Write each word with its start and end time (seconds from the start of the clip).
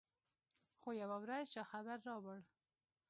خو 0.79 0.89
يوه 1.01 1.17
ورځ 1.23 1.45
چا 1.53 1.61
خبر 1.71 1.97
راوړ. 2.07 2.39